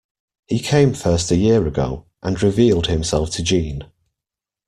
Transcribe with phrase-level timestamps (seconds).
[0.47, 3.91] He came first a year ago, and revealed himself to Jeanne.